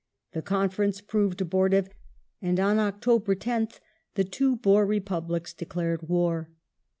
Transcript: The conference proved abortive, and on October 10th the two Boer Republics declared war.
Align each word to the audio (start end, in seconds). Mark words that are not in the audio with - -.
The 0.33 0.41
conference 0.41 0.99
proved 0.99 1.41
abortive, 1.41 1.87
and 2.41 2.59
on 2.59 2.79
October 2.79 3.35
10th 3.35 3.79
the 4.15 4.23
two 4.23 4.55
Boer 4.55 4.83
Republics 4.83 5.53
declared 5.53 6.09
war. 6.09 6.49